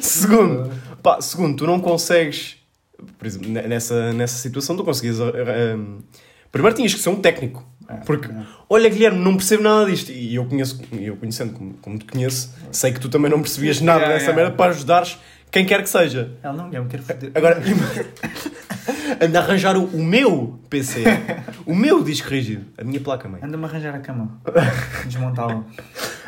[0.00, 0.70] Segundo,
[1.06, 2.56] pá, segundo, tu não consegues.
[3.18, 5.20] Por exemplo, ne- nessa, nessa situação, tu conseguias.
[5.20, 5.98] um,
[6.50, 7.64] Primeiro tinhas que ser um técnico.
[7.88, 8.44] Ah, Porque, não.
[8.68, 10.10] olha, Guilherme, não percebo nada disto.
[10.10, 13.80] E eu conheço, eu conhecendo como, como te conheço, sei que tu também não percebias
[13.80, 14.42] nada Yeah, dessa yeah.
[14.42, 15.18] merda para ajudares
[15.52, 16.32] quem quer que seja.
[16.42, 17.30] Ela não, eu quero foder.
[17.34, 17.62] Agora,
[19.20, 21.04] anda a arranjar o, o meu PC,
[21.64, 23.40] o meu disco rígido, a minha placa, mãe.
[23.42, 24.40] Anda-me a arranjar a cama.
[25.04, 25.64] Desmontá-la.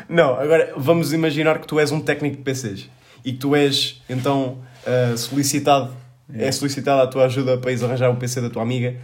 [0.07, 2.89] Não, agora vamos imaginar que tu és um técnico de PCs
[3.25, 5.91] e que tu és então ah, solicitado,
[6.33, 8.95] é solicitada a tua ajuda para ires arranjar o PC da tua amiga.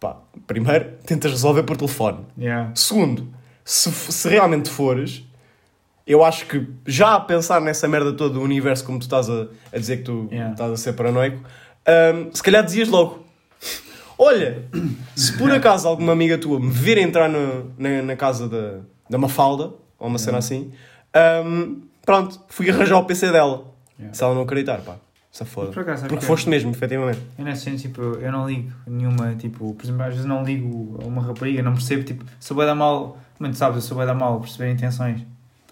[0.00, 2.18] Pá, primeiro, tentas resolver por telefone.
[2.38, 2.70] Yeah.
[2.74, 3.28] Segundo,
[3.64, 5.22] se, se realmente fores,
[6.06, 9.46] eu acho que já a pensar nessa merda toda do universo, como tu estás a,
[9.72, 10.52] a dizer que tu Yeah.
[10.52, 11.38] estás a ser paranoico,
[11.86, 13.24] ahm, se calhar dizias logo:
[14.18, 14.62] Olha,
[15.14, 19.18] se por acaso alguma amiga tua me vir entrar no- na, na casa da, da
[19.18, 20.72] Mafalda, ou uma cena assim,
[21.14, 23.64] ahm, pronto, fui arranjar o PC dela.
[23.98, 24.14] Yeah.
[24.14, 24.96] Se ela não acreditar, pá,
[25.36, 25.70] se foda.
[25.72, 27.20] Por acaso, Porque que- foste mesmo, efetivamente.
[27.38, 30.98] Eu nessa cena, tipo, eu não ligo nenhuma, tipo, por exemplo, às vezes não ligo
[31.02, 33.96] a uma rapariga, não percebo, tipo, sou bem da mal, como tu sabes, eu sou
[33.98, 35.26] bem da mal, perceber intenções de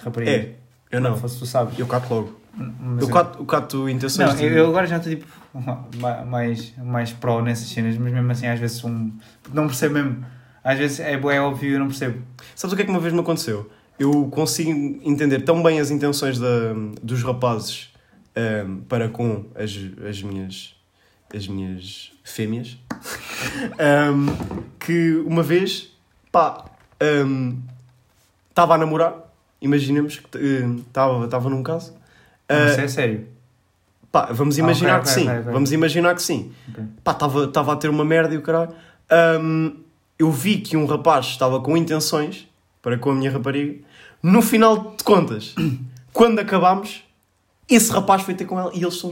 [0.04, 0.30] rapariga.
[0.30, 0.54] É,
[0.90, 1.16] eu não.
[1.16, 1.78] Fosse tu sabes.
[1.78, 2.40] Eu cato logo.
[2.56, 5.26] Mas Eu cato, eu cato intenções Não, de- eu, eu agora já estou tipo
[5.98, 9.12] ma- mais, mais pró nessas cenas, mas mesmo assim às vezes sou um.
[9.52, 10.24] Não percebo mesmo.
[10.62, 12.22] Às vezes é, é óbvio eu não percebo.
[12.54, 13.68] Sabes o que é que uma vez me aconteceu?
[13.98, 14.70] Eu consigo
[15.04, 16.46] entender tão bem as intenções da,
[17.02, 17.88] dos rapazes
[18.36, 19.70] ahm, para com as,
[20.08, 20.74] as minhas
[21.34, 22.78] as minhas fêmeas
[23.78, 24.28] ahm,
[24.78, 25.92] que uma vez
[26.30, 26.64] pá
[28.50, 29.14] estava a namorar
[29.60, 30.38] imaginemos que
[30.86, 31.94] estava estava num caso
[32.48, 33.26] Ah, isso é sério.
[34.12, 35.28] Pá, vamos Ah, imaginar ok, que ok, sim.
[35.28, 35.52] ok, ok.
[35.52, 36.52] Vamos imaginar que sim.
[36.70, 36.84] Ok.
[37.02, 38.72] Pá, estava a ter uma merda e o caralho.
[40.18, 42.46] Eu vi que um rapaz estava com intenções
[42.80, 43.82] para com a minha rapariga.
[44.22, 45.54] No final de contas,
[46.12, 47.02] quando acabámos,
[47.68, 49.10] esse rapaz foi ter com ela e eles são.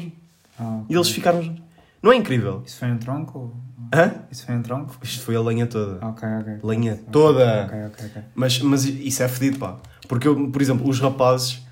[0.59, 0.87] Ah, ok.
[0.89, 1.63] E eles ficaram juntos.
[2.03, 2.63] Não é incrível?
[2.67, 3.57] Isso foi um tronco?
[3.95, 4.15] Hã?
[4.31, 4.97] Isso foi um tronco?
[5.03, 6.05] Isto foi a lenha toda.
[6.05, 6.59] Ok, ok.
[6.63, 7.65] Lenha Ok, toda.
[7.65, 8.23] Ok, ok, ok.
[8.35, 9.77] Mas, mas isso é fedido, pá.
[10.09, 11.63] Porque, eu, por exemplo, os rapazes,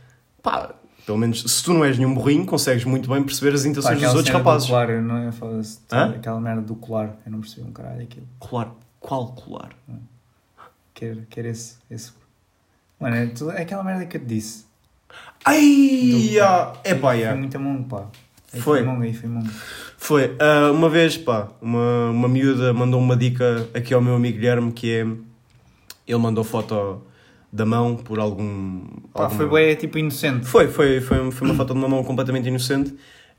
[0.43, 0.73] pá,
[1.05, 3.95] pelo menos se tu não és nenhum burrinho, consegues muito bem perceber as Pá, intenções
[3.97, 4.66] dos aquela outros rapazes.
[4.69, 6.11] Do colar, eu não eu foda-se, Hã?
[6.11, 8.27] Aquela merda do colar, eu não percebi um caralho aquilo.
[8.38, 8.73] Colar.
[9.01, 9.71] Qual colar?
[10.95, 12.12] Quero, quero esse, esse.
[13.01, 14.66] Mano, é, tudo- é aquela merda que eu te disse.
[15.44, 17.35] Ai, Do- ah, é pá, Foi é.
[17.35, 18.07] muito mundo, pá.
[18.53, 18.83] Aí Foi.
[18.83, 19.31] mongo, aí foi.
[19.96, 20.37] Foi.
[20.40, 24.73] ah, uma vez, pá, uma, uma miúda mandou uma dica aqui ao meu amigo Guilherme
[24.73, 25.07] que é.
[26.07, 27.03] Ele mandou foto
[27.53, 28.83] da mão por algum.
[29.14, 30.46] Pá, foi bem, tipo, inocente.
[30.46, 32.94] Foi, foi, foi, foi uma foto de uma mão completamente inocente.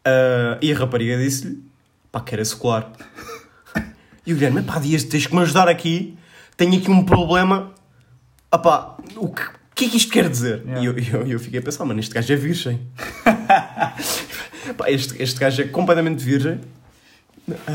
[0.05, 1.61] ah, e a rapariga disse-lhe,
[2.11, 2.91] pá, que era secular.
[4.25, 6.15] E o Guilherme, pá, Dias, tens que me ajudar aqui.
[6.55, 7.71] Tenho aqui um problema.
[8.51, 9.41] Ah pá, o que,
[9.81, 10.61] que é que isto quer dizer?
[10.65, 10.81] Yeah.
[10.81, 12.79] E eu, eu, eu fiquei a pensar, mano, este gajo é virgem.
[14.77, 16.59] pá, este, este gajo é completamente virgem.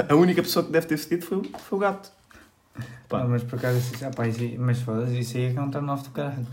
[0.08, 2.10] A- única pessoa que deve ter cedido foi, o- foi o gato.
[3.08, 3.20] Pá.
[3.20, 5.62] Não, mas por acaso, isso, ah, pá, isso, mas foda-se, isso aí é que é
[5.62, 6.46] um turn off do caralho.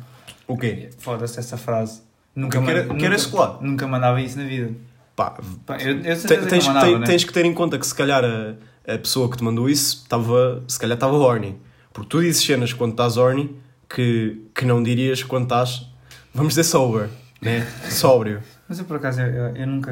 [0.47, 0.89] O quê?
[0.97, 2.01] Foda-se essa frase.
[2.35, 3.61] Nunca, Que era- nunca- secular.
[3.61, 4.71] Nunca mandava isso na vida.
[5.15, 7.05] Pá, Pá, eu, eu Te- tens, que mandava, te- né?
[7.05, 8.55] tens que ter em conta que se calhar a,
[8.91, 11.55] a pessoa que te mandou isso estava, se calhar estava horny.
[11.93, 13.55] Porque tu dizes cenas quando estás horny
[13.93, 15.87] que, que não dirias quando estás,
[16.33, 17.09] vamos dizer sober,
[17.41, 17.65] né?
[17.89, 18.41] Sóbrio.
[18.67, 19.91] Mas eu por acaso, eu, eu- eu nunca...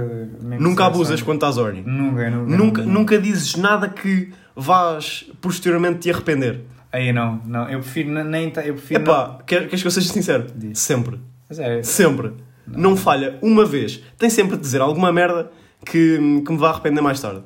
[0.60, 1.24] nunca abusas sabe?
[1.24, 1.84] quando estás horny.
[1.86, 2.58] Nunca, nunca.
[2.58, 6.62] Nunca, nunca dizes nada que vás posteriormente te arrepender.
[6.92, 7.70] Aí não, não.
[7.70, 8.48] Eu prefiro nem...
[8.66, 10.48] Eu prefiro Epá, quer- queres que eu seja sincero?
[10.56, 10.80] Diz.
[10.80, 11.18] Sempre.
[11.18, 11.22] não...
[11.50, 12.34] Mas é, Sempre.
[12.66, 12.96] Não.
[12.98, 14.02] falha uma vez.
[14.18, 15.52] Tem sempre de dizer alguma merda
[15.86, 17.44] que, que me vá arrepender mais tarde.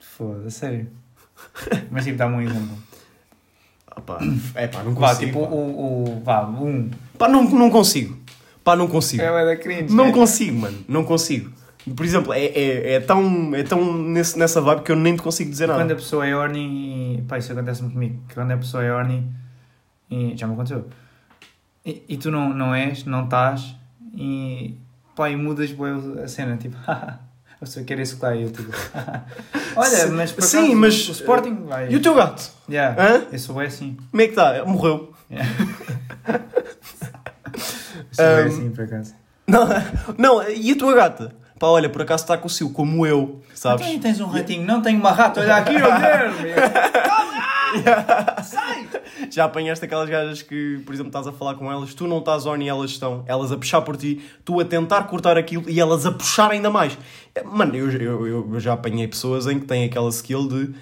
[0.00, 0.88] foda, sério.
[1.90, 2.78] Mas tipo, dá-me um exemplo.
[4.54, 5.26] É pá, não Vá, consigo.
[5.26, 5.52] tipo, pá.
[5.52, 6.22] o, o...
[6.24, 6.90] Vá, um...
[7.18, 8.16] Pá, não, não consigo.
[8.64, 9.22] Pá, não consigo.
[9.22, 10.12] É da cringe, Não né?
[10.12, 10.78] consigo, mano.
[10.88, 11.50] Não consigo.
[11.96, 15.22] Por exemplo, é, é, é tão, é tão nesse, nessa vibe que eu nem te
[15.22, 15.80] consigo dizer nada.
[15.80, 17.24] Quando a pessoa é horny.
[17.26, 18.22] Pá, isso acontece-me comigo.
[18.32, 19.26] Quando a pessoa é horny...
[20.08, 20.86] E já me aconteceu.
[21.84, 23.74] E, e tu não, não és, não estás...
[24.14, 24.76] E...
[25.16, 25.90] Pá, e mudas bué
[26.22, 26.56] a cena.
[26.56, 26.76] Tipo...
[27.62, 28.34] a pessoa quer esse claro.
[28.36, 28.70] E eu tipo...
[29.76, 31.88] Olha, Sim, mas por sim, mas- O Sporting vai...
[31.90, 32.50] E o teu gato?
[32.68, 33.00] Yeah.
[33.00, 33.22] Hã?
[33.32, 33.96] Eu sou bem assim.
[34.10, 34.64] Como é que está?
[34.64, 35.12] Morreu.
[35.30, 35.38] Eu
[38.12, 39.14] sou bem Um, assim, por acaso.
[39.46, 39.68] Não,
[40.18, 41.34] não, e a tua gata?
[41.58, 43.86] Pá, olha, por acaso está com o cio, como eu, sabes?
[43.86, 44.66] Então, tens um ratinho?
[44.66, 46.32] Não tenho uma rata, olha aqui, olha!
[48.44, 48.88] Sai!
[49.30, 52.46] Já apanhaste aquelas gajas que, por exemplo, estás a falar com elas, tu não estás
[52.46, 55.80] on e elas estão, elas a puxar por ti, tu a tentar cortar aquilo e
[55.80, 56.96] elas a puxar ainda mais.
[57.34, 60.74] É, Mano, eu, eu, eu já apanhei pessoas em que têm aquela skill de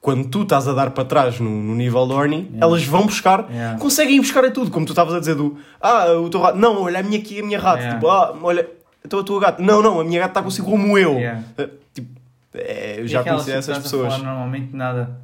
[0.00, 2.58] quando tu estás a dar para trás no, no nível de horny, Yeah.
[2.60, 3.78] elas vão buscar, Yeah.
[3.78, 6.58] conseguem ir buscar a tudo, como tu estavas a dizer do ah, o teu rato,
[6.58, 7.94] não, olha a minha aqui, a minha rata, Yeah.
[8.00, 8.68] tipo, ah, olha,
[9.04, 11.14] então a tua gata, não, não, a minha gata está consigo como eu.
[11.14, 11.42] Yeah.
[11.58, 12.08] Eh, Tipo,
[12.54, 14.12] é, eu E já conheci essas pessoas.
[14.14, 15.18] falar normalmente nada.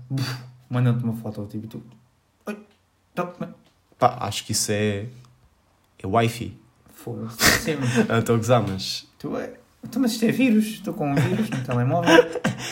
[0.70, 1.83] Mandam-te uma foto, tipo, tu.
[2.46, 2.59] Oi,
[3.14, 3.50] tá, mas-
[3.98, 5.07] Pá, acho que isso é.
[6.02, 6.57] é Wi-Fi.
[6.94, 7.37] Foda-se.
[7.62, 7.76] Sim,
[8.18, 9.07] Estou a gozar, mas.
[9.18, 9.54] tu é.
[9.83, 12.24] Então, mas isto é vírus, estou com um vírus no telemóvel.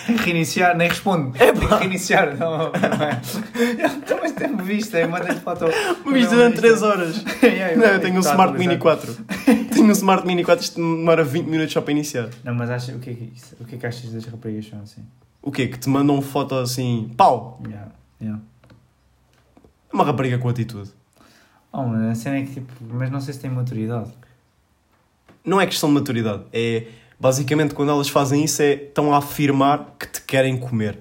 [0.09, 1.39] Tem que reiniciar, nem respondo.
[1.39, 2.37] Tem que reiniciar.
[2.37, 3.21] Não, não é.
[3.97, 5.67] Então, mas tem-me visto, é, manda-lhe foto.
[6.05, 7.25] Me viste durante 3 horas.
[7.43, 9.25] Yeah, Não, eu tenho um Smart Mini atualizado.
[9.25, 9.65] 4.
[9.73, 12.29] tenho um Smart Mini 4, isto demora 20 minutos só para iniciar.
[12.43, 14.67] Não, mas acha, o, que é que, isso- o que é que achas das raparigas
[14.69, 15.05] são assim?
[15.47, 15.69] O quê?
[15.69, 17.09] Que te mandam foto assim.
[17.17, 17.63] Pau!
[17.65, 18.43] Yeah, yeah.
[19.93, 20.91] Uma rapariga com atitude.
[21.73, 24.13] Oh, mano, a cena é que tipo, mas não sei se tem maturidade.
[25.45, 26.43] Não é questão de maturidade.
[26.53, 26.89] É.
[27.19, 28.73] Basicamente, quando elas fazem isso, é.
[28.73, 30.99] estão a afirmar que te querem comer.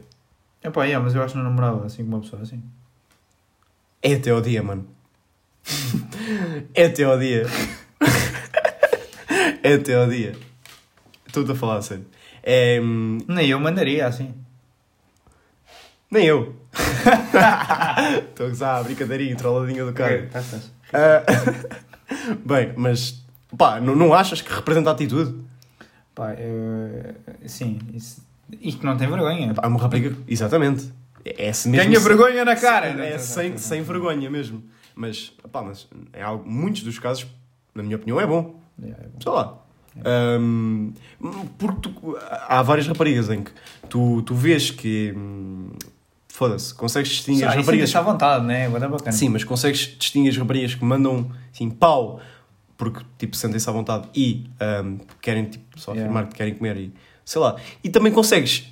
[0.61, 2.61] É pá, yeah, mas eu acho que não namorava assim com uma pessoa assim.
[3.99, 4.85] É até ao dia, mano.
[6.71, 7.47] é até ao dia.
[9.63, 10.37] é até ao dia.
[11.25, 12.05] Estou-te a falar a sério.
[12.47, 12.79] É.
[13.27, 14.31] Nem eu mandaria assim.
[16.11, 16.55] Nem eu.
[18.29, 20.29] Estou a gozar, brincadeirinha, trolladinha do cara.
[20.93, 21.23] Ah,
[22.45, 23.23] bem, mas
[23.57, 25.43] pá, não, não achas que representa a atitude?
[26.13, 27.15] Pá, eu,
[27.47, 28.21] sim, isso,
[28.61, 29.53] isto não tem vergonha.
[29.53, 30.93] Pá, É uma rapariga, exatamente.
[31.25, 31.71] É, é mesmo.
[31.71, 32.87] Ganha vergonha na cara!
[33.03, 34.63] É, sem, sem vergonha mesmo.
[34.93, 37.25] Mas, pá, mas em algo- muitos dos casos,
[37.73, 38.61] na minha opinião, é bom.
[38.79, 39.19] Yeah, é bom.
[39.21, 39.57] Sei lá.
[40.03, 40.91] Ahm,
[41.57, 43.51] porque tu- há várias raparigas em que
[43.89, 45.13] tu, tu vês que.
[45.15, 45.69] hum,
[46.27, 47.89] Foda-se, consegues distinguir Ah, as isso raparigas.
[47.89, 48.65] deixa à vontade, né?
[48.65, 49.11] Agora é bacana.
[49.13, 52.19] Sim, mas consegues distinguir as raparigas que mandam assim pau
[52.77, 56.11] porque tipo sentem-se à vontade e ahm, querem tipo só Yeah.
[56.11, 56.91] afirmar que querem comer e
[57.23, 57.55] sei lá.
[57.81, 58.65] E também consegues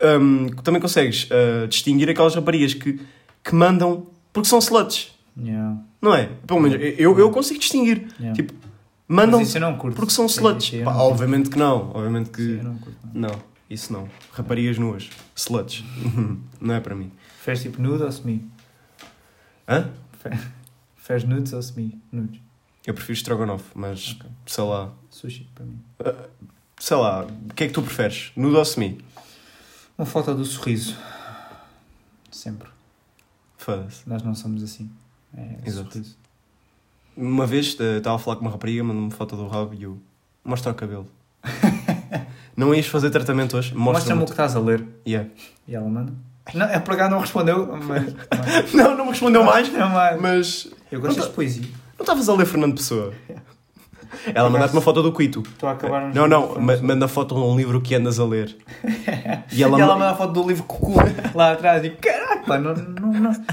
[0.00, 3.00] ahm, também consegues ah, distinguir aquelas raparigas que,
[3.42, 6.28] que mandam porque são sluts, Yeah, não é?
[6.46, 8.06] Pelo menos eu, eu consigo distinguir.
[8.20, 8.32] yeah.
[8.36, 8.52] Tipo,
[9.12, 9.94] mandam isso eu não curto.
[9.96, 10.72] porque são sluts.
[10.72, 12.98] isso Pá, obviamente que não, obviamente que Sim, eu não curto.
[13.14, 13.28] não.
[13.30, 14.08] não, isso não.
[14.32, 15.84] Raparigas nuas, sluts.
[16.60, 17.10] não é para mim.
[17.42, 18.48] Fez tipo nude ou semi?
[19.68, 19.90] Hã?
[20.96, 22.00] Fez nudes ou semi?
[22.12, 22.40] Nudes.
[22.86, 24.30] Eu prefiro estrogonofe, mas Ok.
[24.46, 25.78] sei lá, Sushi, para mim.
[26.78, 28.32] sei lá, o que é que tu preferes?
[28.36, 29.04] Nudo ou semi?
[29.96, 30.96] Uma foto do sorriso.
[32.30, 32.68] Sempre.
[33.56, 34.08] Foda-se.
[34.08, 34.90] Nós não somos assim.
[35.36, 35.92] É Exato.
[35.92, 36.16] sorriso.
[37.16, 39.98] Uma vez estava a falar com uma rapariga, mandou-me foto do rabo e eu
[40.44, 41.06] mostra o cabelo.
[42.56, 43.74] Não ias fazer tratamento hoje?
[43.74, 44.22] Mostra-me Mostra-me.
[44.22, 44.84] o que estás a ler.
[45.06, 45.28] Yeah.
[45.66, 46.12] E ela manda.
[46.54, 48.14] Não, é por acaso não respondeu, mas.
[48.30, 50.68] mas- Não, não me respondeu mais, Não, mas- mas.
[50.90, 51.62] Eu gosto de poesia.
[51.98, 53.12] Não estavas a ler Fernando Pessoa?
[54.34, 55.40] Ela mandaste uma foto do Quito.
[55.40, 58.54] Estou a acabar Não, não, ma- manda foto de um livro que andas a ler.
[59.50, 61.00] E ela, E ela ma- manda a foto do livro Cocô
[61.34, 63.44] lá atrás e caraca, pá, não, não, não,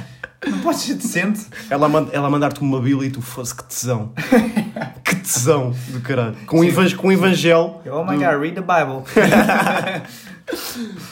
[0.45, 1.45] não podes ser decente.
[1.69, 4.13] ela, manda, ela mandar-te uma bíblia e tu fosse que tesão.
[5.03, 6.35] que tesão do caralho.
[6.45, 7.75] Com, um evan- com um evangelho.
[7.85, 9.03] Oh my do- god, read the Bible.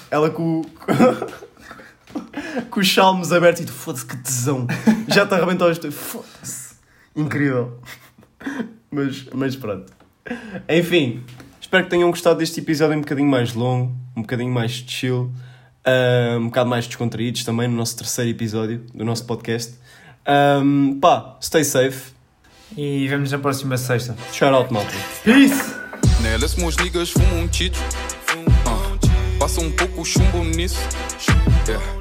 [0.10, 0.64] Ela com,
[2.72, 4.66] com os salmos abertos e tu foda-se que tesão.
[5.08, 5.94] Já te arrebentou os teus.
[5.94, 6.76] Foda-se.
[7.16, 7.80] Incrível.
[8.90, 9.92] Mas, mas pronto.
[10.70, 11.24] Enfim,
[11.62, 15.32] espero que tenham gostado deste episódio um bocadinho mais longo, um bocadinho mais chill,
[16.40, 19.76] um bocado mais descontraídos também no nosso terceiro episódio do nosso podcast.
[20.28, 22.12] Um, pá, stay safe.
[22.76, 24.16] E vemos na próxima sexta.
[24.34, 24.92] Shout out, malta.
[25.24, 25.76] Peace!
[26.22, 27.80] Nelas, meus niggas fumam um tito.
[28.66, 28.98] Ah,
[29.40, 30.80] passa um pouco chumbo nisso.
[31.68, 31.97] Yeah.